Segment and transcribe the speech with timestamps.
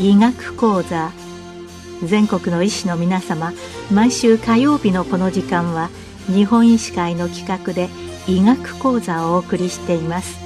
[0.00, 1.10] 医学講座。
[2.04, 3.52] 全国の医師の皆様
[3.90, 5.88] 毎週火曜日のこの時間は
[6.26, 7.88] 日本医師会の企画で
[8.26, 10.38] 医学講座をお送りしています。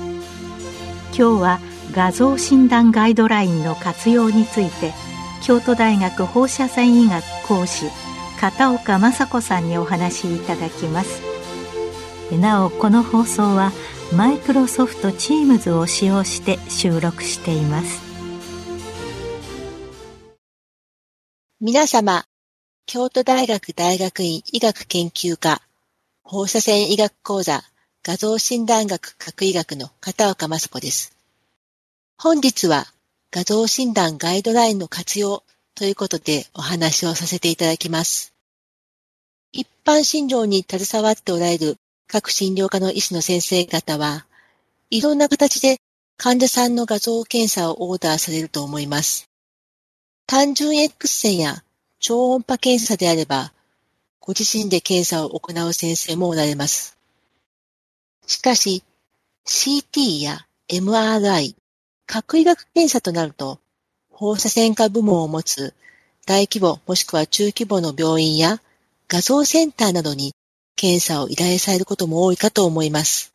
[1.16, 1.60] 今日は
[1.92, 4.92] 画像診断ガイドラインの活用について
[5.42, 7.86] 京都大学放射線医学講師
[8.40, 11.20] 片岡雅子さんにお話しいただきます。
[12.30, 13.72] なおこの放送は
[14.12, 18.02] マイクロソフト Teams を使用して収録しています
[21.60, 22.24] 皆様
[22.86, 25.62] 京都大学大学院医学研究科
[26.24, 27.62] 放射線医学講座
[28.02, 31.14] 画像診断学核医学の片岡雅子です。
[32.16, 32.86] 本日は
[33.30, 35.42] 画像診断ガイドラインの活用
[35.74, 38.32] ということでお話をさせていただきます。
[39.52, 41.76] 一般診療に携わっておられる
[42.12, 44.26] 各診療科の医師の先生方は、
[44.90, 45.76] いろんな形で
[46.16, 49.28] 患者さんの画像検査をオーダーされると思います。
[50.26, 51.62] 単純 X 線や
[52.00, 53.52] 超音波検査であれば、
[54.18, 56.98] ご自身で検査を行う先生もおられます。
[58.26, 58.82] しかし、
[59.46, 61.54] CT や MRI、
[62.06, 63.60] 核医学検査となると、
[64.10, 65.74] 放射線科部門を持つ
[66.26, 68.60] 大規模もしくは中規模の病院や
[69.06, 70.32] 画像センターなどに
[70.80, 73.34] 検査を依頼されることも多いかと思います。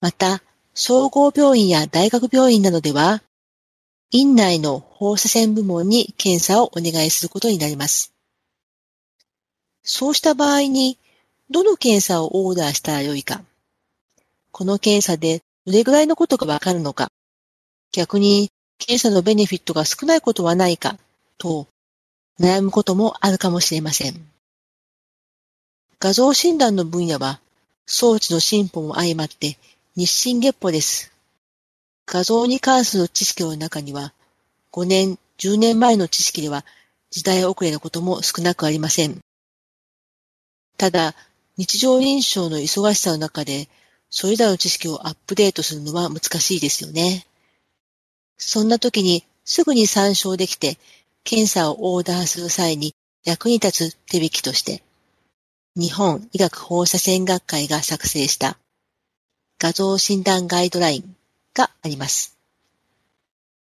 [0.00, 3.22] また、総合病院や大学病院などでは、
[4.10, 8.14] 院内の放射線部門に検査をお願いすることになります。
[9.82, 10.96] そうした場合に、
[11.50, 13.42] どの検査をオーダーしたらよいか、
[14.50, 17.12] この検査でどれぐらいのことがわかるのか、
[17.92, 20.96] 逆に検査のベネフィットが少ないことはないか、
[21.36, 21.66] と
[22.40, 24.31] 悩むこともあるかもしれません。
[26.02, 27.38] 画像診断の分野は
[27.86, 29.56] 装置の進歩も相まって
[29.94, 31.12] 日進月歩です。
[32.06, 34.12] 画像に関する知識の中には
[34.72, 36.64] 5年、10年前の知識では
[37.12, 39.20] 時代遅れのことも少なくありません。
[40.76, 41.14] ただ、
[41.56, 43.68] 日常臨床の忙しさの中で、
[44.10, 47.24] それらの知識をアップデートするのは難しいですよね。
[48.38, 50.78] そんな時にすぐに参照できて、
[51.22, 52.92] 検査をオーダーする際に
[53.22, 54.82] 役に立つ手引きとして、
[55.74, 58.58] 日本医学放射線学会が作成した
[59.58, 61.16] 画像診断ガイドライン
[61.54, 62.36] があります。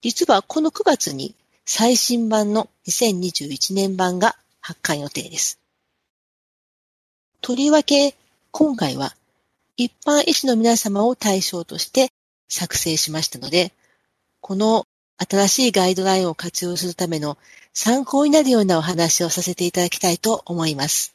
[0.01, 1.33] 実はこの9月に
[1.65, 5.61] 最新版の2021年版が発刊予定です。
[7.39, 8.15] とりわけ、
[8.51, 9.15] 今回は
[9.77, 12.09] 一般医師の皆様を対象として
[12.49, 13.71] 作成しましたので、
[14.41, 14.85] この
[15.17, 17.37] 新しいガイドラインを活用するための
[17.73, 21.12] 参考になるようなお話をさせていただきたいと思います。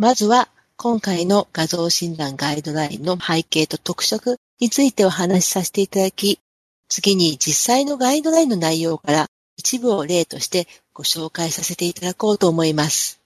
[0.00, 6.40] まずは、今回の画像診断ガイドラインの背景と特色についてお話しさせていただき、
[6.88, 9.26] 次に実際のガイドラインの内容から
[9.58, 13.20] 一部を例としてご紹介させていただこうと思います。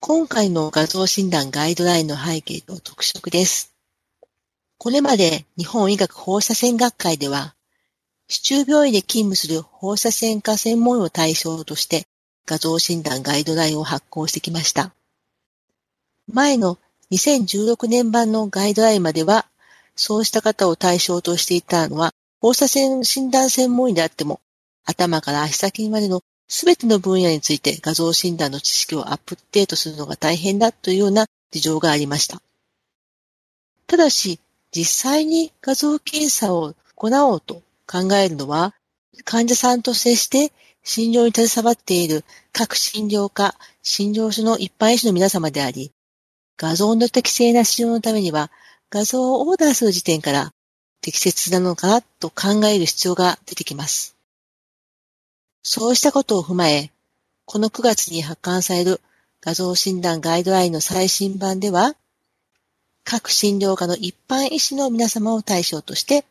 [0.00, 3.74] 今回の画像診断ガイドラインの背景と特色です。
[4.78, 7.54] これまで日本医学放射線学会では、
[8.26, 12.06] 市中病院で勤務する放射線科専門医を対象として
[12.46, 14.94] 画像診断ガイドラインを発行してきました。
[16.30, 16.78] 前の
[17.10, 19.46] 2016年版のガイドラインまでは、
[19.96, 24.40] そうした方を対象としていたのは、放射線診断専門医であっても、
[24.84, 32.40] 頭から足先までのすべての分野について画像診断の知識をアップデートするのが大変だというような事情がありました。
[33.86, 34.38] ただし、
[34.70, 38.74] 実際に画像検査を行おうと考えるのは、
[39.24, 40.52] 患者さんと接して
[40.84, 45.92] 診療に携わっている各診療科、診療所の一般医師の皆様であり、
[46.58, 48.50] 画像の適正な使用のためには、
[48.90, 50.52] 画像をオーダーする時点から
[51.00, 54.16] 適切なのかなと考える必要が出てきます。
[55.62, 56.90] そうしたことを踏まえ、
[57.44, 59.00] この9月に発刊される
[59.40, 61.94] 画像診断ガイドラインの最新版では、
[63.04, 66.24] 各診療科の一般医師の皆様を対象として、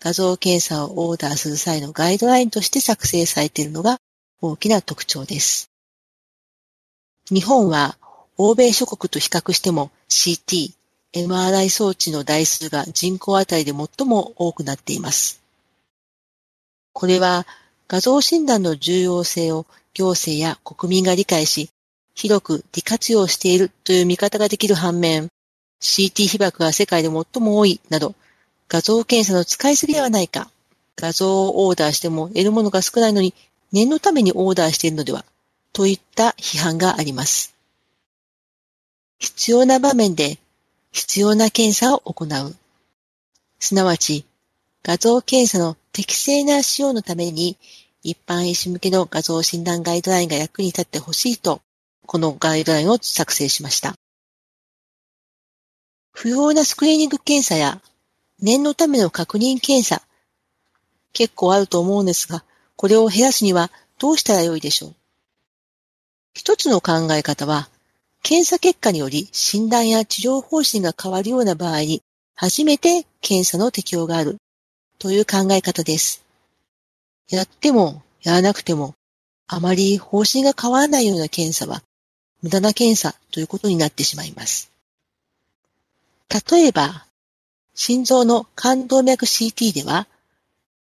[0.00, 3.98] 画像検査をオーダーする際のガイドラインとして作成されているのが
[4.40, 5.70] 大きな特徴です。
[7.30, 7.98] 日本は
[8.38, 10.72] 欧米諸国と比較しても CT、
[11.14, 15.40] MRI 装置の台数が人口あたりで最も多くなっています。
[16.92, 17.46] これは
[17.88, 21.70] 画像診断の重要性を行政や国民が理解し、
[22.14, 25.28] 広く利活用しているという見方ができる反面、
[25.80, 28.14] CT 被曝が世界で最も多いなど、
[28.68, 30.50] 画像検査の使いすぎではないか、
[30.96, 33.34] 画像をオーダーしても得るものが少ないのに
[33.72, 35.24] 念のためにオーダーしているのでは、
[35.72, 37.55] といった批判があります。
[39.18, 40.38] 必要な場面で
[40.92, 42.56] 必要な検査を行う。
[43.58, 44.26] すなわち
[44.82, 47.56] 画像検査の適正な使用のために
[48.02, 51.60] 一般医師向けの画像診断ガイドラインが役に立ってほしいと、
[52.06, 53.96] このガイドラインを作成しました。
[56.12, 57.82] 不要なスクリーニング検査や
[58.40, 60.02] 念のための確認検査、
[61.12, 62.44] 結構あると思うんですが、
[62.76, 64.94] これを減らすにはどうしたらよいでしょう
[66.34, 67.68] 一つの考え方は、
[68.22, 72.02] 検査結果により診断や治療方針が変わるような場合に、
[72.34, 74.36] 初めて検査の適用がある
[74.98, 76.24] という考え方です。
[77.30, 78.94] やってもやらなくても、
[79.46, 81.82] あまり方針が変わらないような検査は、
[82.42, 84.70] 無駄な検査ということになってしまいます。
[86.50, 87.06] 例えば、
[87.74, 90.06] 心臓の冠動脈 CT では、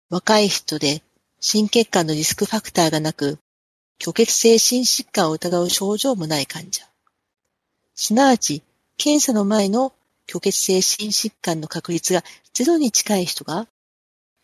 [0.09, 1.01] 若い人で
[1.41, 3.39] 心血管のリスクファクターがなく、
[4.01, 6.85] 虚血性心疾患を疑う症状もない患者。
[7.95, 8.61] すなわち、
[8.97, 9.93] 検査の前の
[10.27, 13.67] 虚血性心疾患の確率がゼロに近い人が、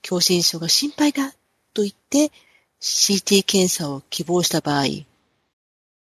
[0.05, 1.31] 狭心症が心配だ
[1.73, 2.31] と言って
[2.79, 4.85] CT 検査を希望した場合、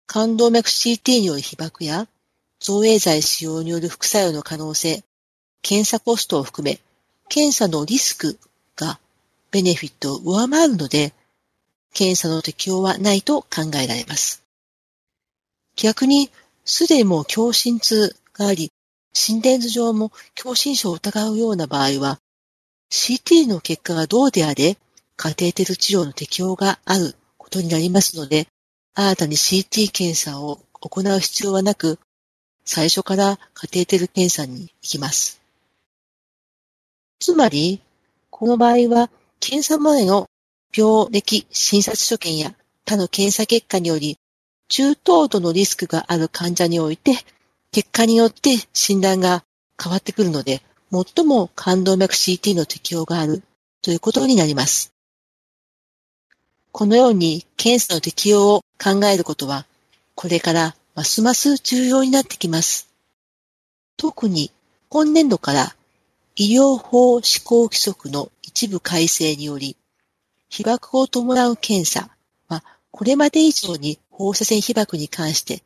[0.07, 2.07] 冠動脈 CT による被爆や
[2.61, 5.03] 造影剤使用による副作用の可能性、
[5.63, 6.81] 検査コストを含め、
[7.29, 8.39] 検査のリスク
[8.77, 9.01] が
[9.51, 11.13] ベネフィットを上回るので、
[11.93, 14.43] 検査の適用はないと考えられます。
[15.77, 16.31] 逆に、
[16.65, 18.71] すでにもう狭心痛があり、
[19.13, 22.21] 心電図上も狭心症を疑うような場合は、
[22.91, 24.77] CT の結果がどうであれ、
[25.17, 28.49] カテーテル治療の適用があることになりますので、
[28.95, 31.99] 新たに CT 検査を行う必要はなく、
[32.65, 35.41] 最初からカテーテル検査に行きます。
[37.19, 37.81] つまり、
[38.31, 39.11] この場合は、
[39.41, 40.29] 検査前の
[40.77, 42.55] 病歴診察所見や
[42.85, 44.19] 他の検査結果により、
[44.75, 47.13] 中等度のリスクがある患者において、
[47.73, 49.45] 結果によって診断が
[49.79, 53.43] 変わってくるので、最も冠動脈 CT の適用がある
[53.83, 54.95] ということになります。
[56.71, 59.67] このように検査の適用を考えることは、
[60.15, 62.89] これからますます重要になってきます。
[63.99, 64.51] 特に
[64.89, 65.77] 今年度から
[66.35, 69.77] 医療法施行規則の一部改正により、
[70.49, 72.09] 被爆を伴う検査
[72.49, 75.63] はこれまで以上に放射線被爆に関して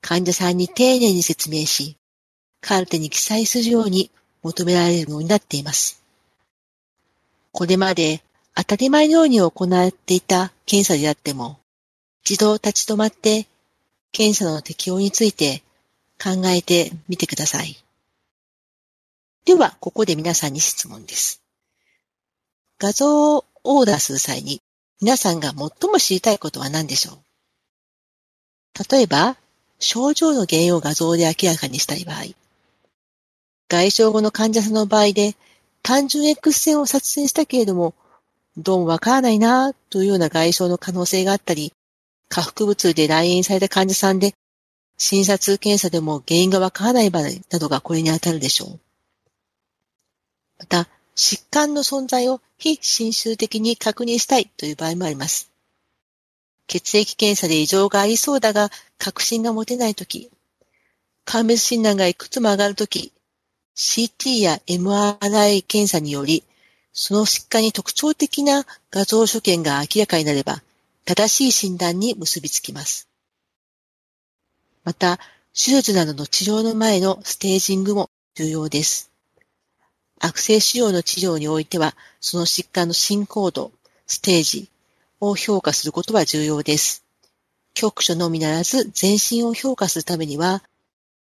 [0.00, 1.96] 患者さんに丁寧に説明し、
[2.60, 4.10] カルテに記載するように
[4.42, 6.02] 求められるようになっています。
[7.52, 8.22] これまで
[8.54, 11.58] 当たり前のように行っていた検査であっても、
[12.24, 13.46] 一度立ち止まって
[14.12, 15.62] 検査の適用について
[16.22, 17.76] 考えてみてください。
[19.44, 21.42] では、ここで皆さんに質問です。
[22.78, 24.62] 画像をオーダーする際に
[25.00, 25.56] 皆さんが最
[25.90, 27.18] も知りたいことは何でしょう？
[28.90, 29.36] 例えば、
[29.78, 32.24] 症状の原因を画像で明らかにしたい場合、
[33.68, 35.36] 外傷後の患者さんの場合で
[35.82, 37.94] 単純 X 線を撮影したけれども、
[38.56, 41.72] どうもわからないなというような外傷の可能性があったり、
[42.28, 44.34] 下腹部痛で来院された患者さんで、
[44.98, 48.80] 診察検査でも原因がわからない場合などがこれに当たるでしょう。
[50.58, 55.50] また、疾患の存在を非侵襲的に確認したいという場合もあります。
[56.66, 60.30] 血液検査で異常がありそうだが、確信が持てないとき、
[61.24, 63.12] 鑑別診断がいくつも上がるとき、
[63.76, 66.44] CT や MRI 検査により、
[66.92, 70.62] その疾患に特徴的な画像所見が明らかになれば、
[71.04, 73.08] 正しい診断に結びつきます。
[74.84, 75.18] また、
[75.52, 79.09] 手術などの治療の前のステージングも重要です。
[80.20, 83.72] 悪性腫瘍の治療においては、その疾患の進行度、
[84.06, 84.70] ステージ
[85.18, 87.04] を評価することは重要です。
[87.72, 90.62] 局所のみならず全身を評価するためには、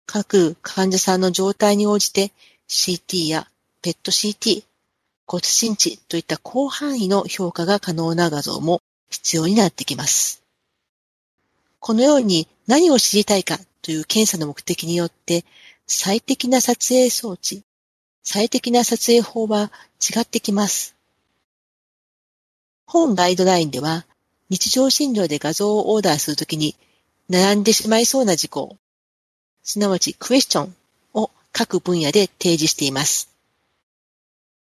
[0.06, 2.32] 各患者さんの状態に応じて
[2.68, 3.46] CT や
[3.82, 4.64] PET-CT、
[5.24, 10.42] 骨心地といった広範囲の評価が可能な画像も必要になってきます。
[11.78, 15.44] このように何を知りたいかという検査の目的によって
[15.86, 17.62] 最適な撮影装置、
[18.22, 20.94] 最適な撮影法は違ってきます。
[22.86, 24.04] 本ガイドラインでは、
[24.48, 26.76] 日常診療で画像をオーダーするときに
[27.28, 28.76] 並んでしまいそうな事項、
[29.62, 30.76] すなわちクエスチョン
[31.14, 33.30] を各分野で提示しています。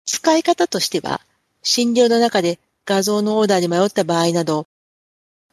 [0.06, 1.20] 使い方としては、
[1.62, 4.66] 診療の中で画像のオーダーに迷った場合など、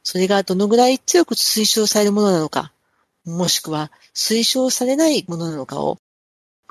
[0.04, 2.72] それがどのぐらい強く推奨されるものなのか、
[3.26, 5.98] もしくは推奨されないものなのかを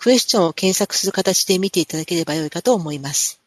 [0.01, 3.41] クエスチョンを検索する形で見ていただければよいかと思います。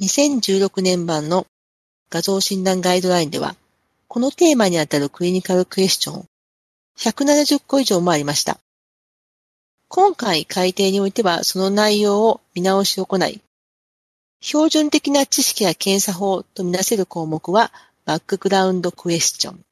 [0.00, 1.44] 2016年版の
[2.08, 3.56] 画像診断ガイドラインでは、
[4.06, 6.28] このテーマにあたるクリニカルクエスチョン
[6.98, 8.60] 170個以上もありました。
[9.88, 13.40] 今回改定においてはその内容を見直しを行い、
[14.40, 17.72] 標準的な知識や検査法とみなせる項目は
[18.04, 19.64] バックグラウンドクエスチョン。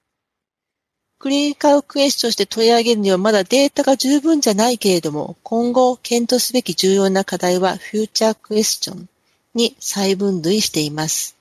[1.19, 9.09] クリニカルクエスチョンして取り上げるにはまだデータが十分じゃないけれども、今後検討すべき重要な課題はフューチャークエスチョン
[9.55, 11.37] に再分類しています。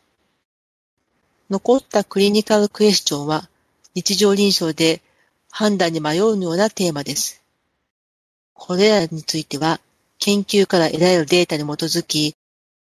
[1.50, 3.50] 残ったクリニカルクエスチョンは
[3.94, 5.01] 日常臨床で
[5.51, 7.41] 判断に迷うようなテーマです。
[8.53, 9.82] これらについては
[10.20, 12.36] 研究から得られるデータに基づき、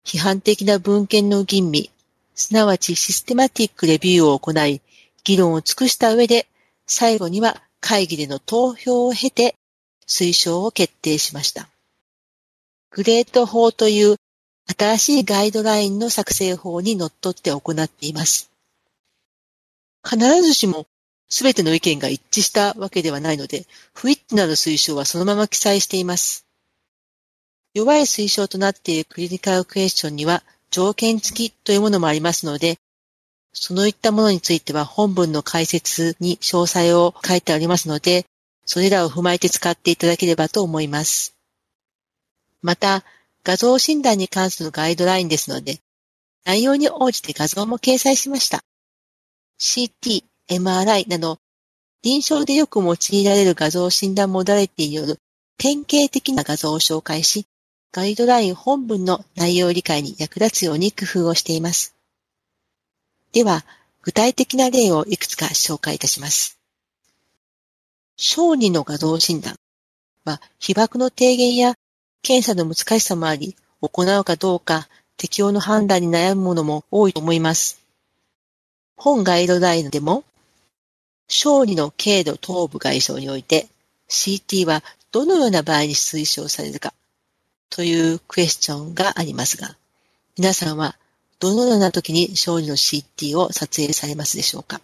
[0.05, 1.89] 批判的な文献の吟味、
[2.35, 4.81] すなわちシステマティックレビューを行い、
[5.23, 6.47] 議論を尽くした上で、
[6.87, 9.55] 最後には会議での投票を経て
[10.07, 11.69] 推奨を決定しました。
[12.91, 14.17] グレート法という
[14.77, 18.51] 新しいガイドラインの作成法にのっとって行っています。
[20.03, 20.85] 必ずしも
[21.29, 26.45] 全ての意見が一致したわけではないので、不一致なる推奨はそのまま記載しています。
[27.73, 32.77] 弱い推奨となっているクリニカルクエスチョンには条件付きというものもありますので、
[33.53, 38.25] そのいったものについては本文の解説に詳細を書いてありますので、
[38.65, 41.35] それらを踏まえて使っていただければと思います。
[42.61, 43.03] また、
[43.43, 45.79] 画像診断に関するガイドラインですので、
[46.45, 48.63] 内容に応じて画像も掲載しました。
[49.59, 51.39] CT、MRI など、
[52.01, 55.19] 臨床でよく用いられる画像診断モダリティによる
[55.57, 57.45] 典型的な画像を紹介し、
[57.91, 61.95] ガイドライン本文の内容理解に役立つように工夫をしています。
[63.33, 63.65] では、
[64.03, 66.59] 具体的な例をいくつか紹介いたします。
[68.15, 69.55] 小児の画像診断
[70.23, 71.73] は、被爆の低減や
[72.21, 74.87] 検査の難しさもあり、行うかどうか
[75.17, 77.81] 適用の判断に悩むものも多いと思います。
[78.95, 80.23] 本ガイドラインでも、
[81.27, 83.67] 小児の軽度頭部外傷において
[84.09, 86.93] CT はどのような場合に推奨されるか
[87.71, 89.75] というクエスチョンがありますが、
[90.37, 90.95] 皆さんは
[91.39, 94.81] どのような時に小児の CT を撮影されますでしょうか？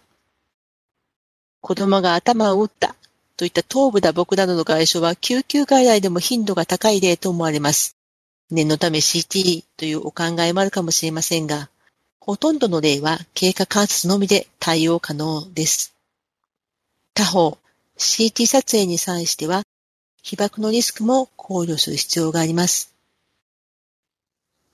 [1.60, 2.94] 子供が頭を打った
[3.36, 7.96] といった頭部打撲などの外傷は救急外来でも頻度が高い例と思われます。
[8.50, 11.70] 念のため CT というお考えもあるかもしれませんが、
[12.18, 15.94] ほとんどの例は経過観察のみで対応可能です。
[17.14, 17.58] 他方、
[17.96, 19.62] CT 撮影に際しては、
[20.22, 22.89] 被爆のリスクも考慮する必要があります。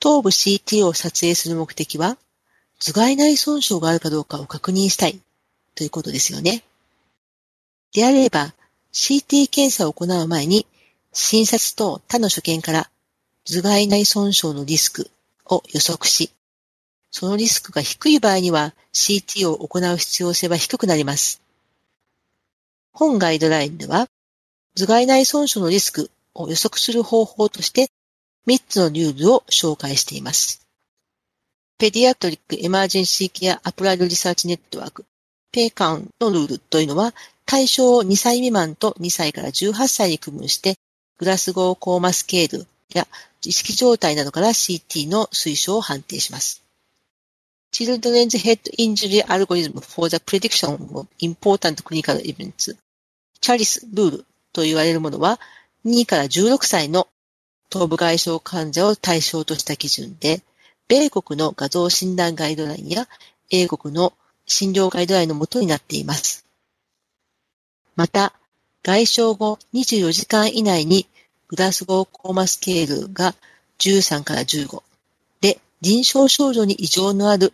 [0.01, 2.17] 頭部 CT を撮影する目的は、
[2.79, 5.21] 頭蓋内損傷があるかどうかを確認したい
[5.75, 6.63] ということですよね。
[7.93, 8.55] であれば、
[8.93, 10.67] CT 検査を行う前に、
[11.13, 12.91] 診察と他の所見から
[13.45, 15.11] 頭蓋内損傷のリスク
[15.47, 16.31] を予測し、
[17.11, 21.41] そのリスクが低い場合には CT を行う必要性は低くなります。
[22.93, 24.09] 本ガイドラインでは、
[24.75, 27.89] 頭蓋内損傷のリスクを予測する方法として
[28.47, 30.67] 3つのルールを紹介しています。
[31.79, 40.77] Pediatric Emergency Care Applied Research Network、PECARN のルールというのは、対象を2歳未満と2歳から18歳に区分して、
[41.19, 43.07] Glasgow Coma Scale や
[43.45, 46.63] 意識状態などから CT の推奨を判定します。
[47.73, 52.77] Children's Head Injury Algorithm for the Prediction of Important Clinical Events
[53.41, 55.39] CHALICE ルールと言われるものは
[55.85, 57.07] 2から16歳の
[57.71, 60.43] 頭部外傷患者を対象とした基準で、
[60.89, 63.09] 米国の画像診断ガイドラインや
[63.51, 64.13] 英国の
[64.47, 66.47] 診療ガイドラインのもとになっています。
[67.97, 68.35] また、
[68.83, 71.09] 外傷後24時間以内に
[71.49, 73.35] グラスゴーコーマスケールが
[73.79, 74.83] 13から15
[75.41, 77.53] で臨床症状に異常のある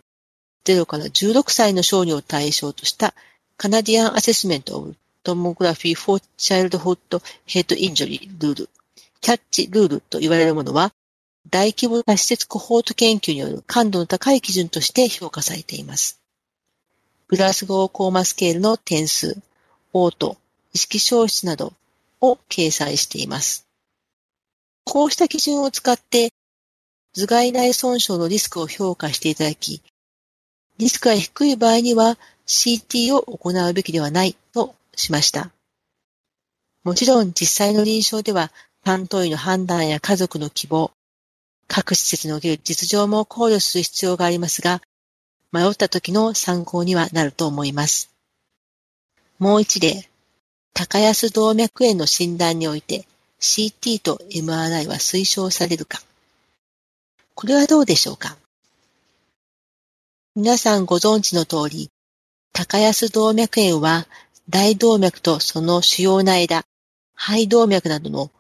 [0.64, 3.14] 0から16歳の小児を対象とした
[3.56, 10.92] Canadian Assessment of Tomography for Childhood Head Injury rule、CATCH ルールと言われるものは、
[11.48, 16.20] 大規模な施設コホート研究による感度の高い基準として評価されています。
[17.28, 19.40] Glasgow Coma Scale の点数、
[19.92, 20.37] 嘔吐、
[20.74, 21.72] 意識消失など
[22.20, 23.66] を掲載しています。
[24.84, 26.32] こうした基準を使って、
[27.14, 29.82] 頭蓋内損傷のリスクを評価していただき、
[30.78, 35.52] リスクが低い場合には CT を行うべきではないとしました。
[36.82, 38.50] もちろん実際の臨床では
[38.84, 40.90] 担当医の判断や家族の希望、
[41.68, 44.82] 各施設における実情も考慮する必要がありますが、
[45.52, 48.10] 迷った時の参考にはなると思います。
[49.38, 50.08] もう一例、
[50.74, 53.06] 高安動脈炎の診断において
[53.40, 56.00] CT と MRI は推奨されるか
[57.34, 58.36] これはどうでしょうか？
[60.34, 61.90] 皆さんご存知の通り、
[62.52, 64.06] 高安動脈炎は
[64.48, 66.64] 大動脈とその主要な枝、
[67.14, 68.30] 肺動脈などの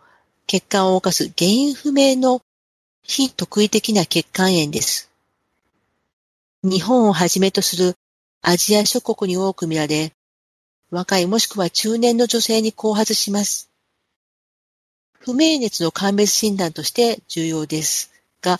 [0.46, 2.42] 血管を動かす原因不明の
[3.02, 5.10] 非特異的な血管炎です。
[6.62, 7.94] 日本をはじめとする
[8.42, 10.12] アジア諸国に多く見られ、
[10.90, 13.70] 若いもしくは中年の女性に後発します。
[15.18, 18.58] 不明熱の鑑別診断として重要ですが、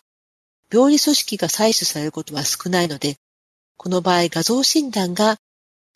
[0.72, 3.16] 病理組織が採取されることは少ないので、
[3.76, 5.36] この場合画像診断が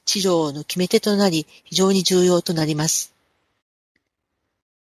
[0.04, 3.15] 治療の決め手となり非常に重要となります。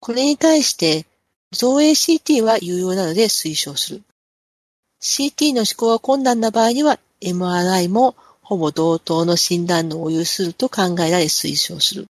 [0.00, 1.06] これに対して
[1.52, 4.02] 造影 CT は有用なので推奨する。
[5.00, 12.06] CT の思考が困難な場合には MRI もほぼ同等の診断のを有すると考えられ推奨する。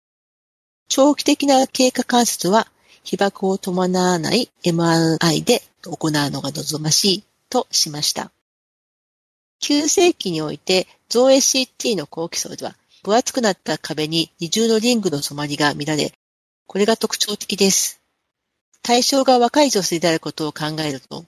[0.89, 2.67] 長期的な経過観察は
[3.03, 8.31] 被爆を伴わない MRI で行うのが望ましいとしました。
[9.61, 16.13] 9世紀において造影 CT の後期層では分厚くなった壁に二重のリングの染まりが見られ、
[16.67, 18.01] これが特徴的です。
[18.81, 21.25] 対象が若い女性であることを考えると、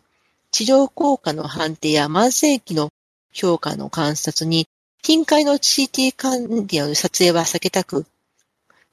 [0.52, 2.90] 治療効果の判定や慢性期の
[3.34, 4.68] 評価の観察に、
[5.02, 8.06] 近海の CT 管理による撮影は避けたく、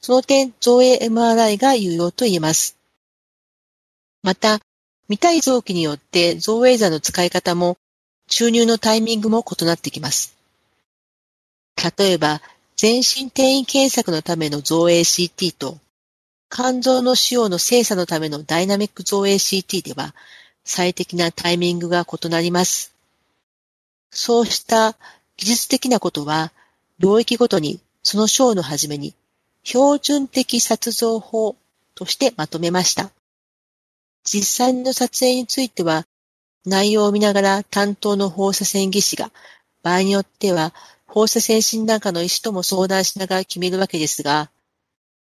[0.01, 2.77] その点、造影 MRI が有用と言えます。
[4.23, 4.61] また、
[5.09, 7.79] 見たい臓器によって造影剤の使い方も、
[8.29, 10.37] 注入のタイミングも異なってきます。
[11.99, 12.41] 例えば、
[12.77, 15.79] 全身転移検索のための造影 CT と、
[16.55, 20.15] 肝臓の腫瘍の精査のためのダイナミック造影 CT では
[20.65, 22.95] 最適なタイミングが異なります。
[24.11, 24.95] そうした
[25.39, 26.53] 技術的なことは
[26.99, 29.15] 領域ごとにその章の始めに
[29.65, 31.57] 標準的撮像法
[31.95, 33.11] としてまとめました。
[34.23, 36.05] 実際の撮影については
[36.67, 39.31] 内容を見ながら担当の放射線技師が
[39.83, 40.75] 場合によっては
[41.07, 44.51] 放射線診断科の医師とも相談しながら決めるわけですが、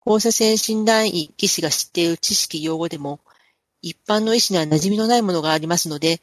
[0.02, 3.20] 放射線診断医技師が知っている知識用語でも、
[3.82, 6.20] 一般の医師には馴染みのないものがありますので、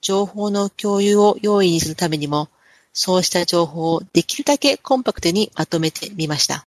[0.00, 2.48] 情報の共有を容易にするためにも、
[2.92, 6.66] そうした情報をできるだけコンパクトにまとめてみました。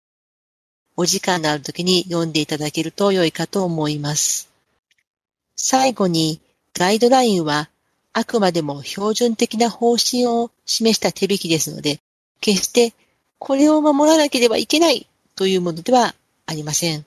[0.96, 4.48] お時間のある時に読んでいただけると良いかと思います。
[5.56, 6.40] 最後に、
[6.72, 7.68] ガイドラインは
[8.12, 12.00] あくまでも標準的な方針を示した手引きですので、
[12.40, 12.92] 決して
[13.38, 16.14] これを守らなければいけないというものでは
[16.46, 17.04] ありません。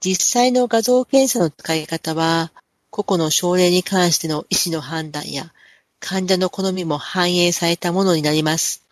[0.00, 2.52] 実際の画像検査の使い方は、
[2.90, 5.52] 個々の症例に関しての医師の判断や
[6.00, 8.82] 患者の好みも反映されたものになります。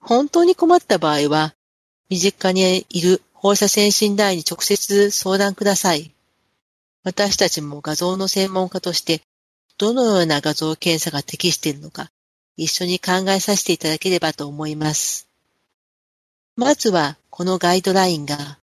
[0.00, 1.54] 本当に困った場合は、
[2.08, 6.12] 身近にいる放射線診断医に直接相談ください。
[7.04, 9.22] 私たちも画像の専門家として、
[9.76, 12.10] どのような画像検査が適しているのか、
[12.56, 15.28] 一緒に考えさせていただければと思います。
[16.56, 18.60] まずは、このガイドラインが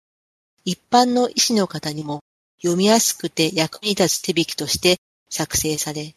[0.63, 2.21] 一般の医師の方にも
[2.59, 4.97] 読みやすくて役に立つ手引きとして
[5.29, 6.15] 作成され、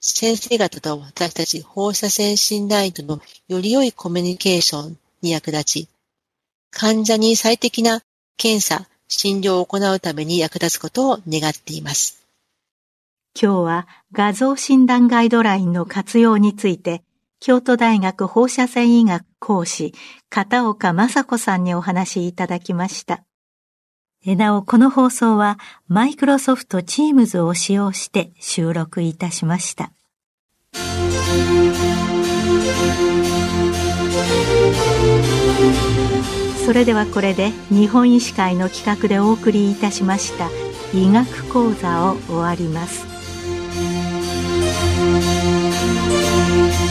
[0.00, 5.88] 先生方と私たち放射線診断医とのより良いコミュニケーションに役立ち、
[6.70, 8.02] 患者に最適な
[8.36, 12.22] 検査、診療を行うために役立つことを願っています。
[13.40, 17.02] 今日は画像診断ガイドラインの活用について
[17.40, 19.94] 京都大学放射線医学講師、
[20.28, 23.22] 片岡雅子さんにお話いただきました。
[24.26, 29.92] なお、この放送はマイクロソフト Teams を使用して収録いたしました。
[36.66, 40.50] それではこれで日本医師会の企画でお送りいたしました
[40.92, 43.06] 医学講座を終わります。